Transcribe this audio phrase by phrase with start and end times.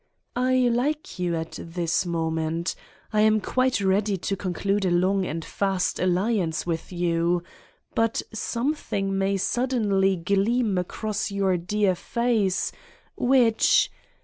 [0.35, 2.73] I like you at this moment.
[3.13, 7.43] I am quite ready to conclude a long and fast alliance with you,
[7.93, 12.81] but something may suddenly gleam across your dear 136 Satan's Diary face
[13.15, 13.91] which.